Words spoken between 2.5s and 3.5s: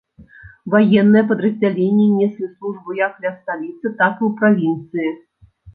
службу як ля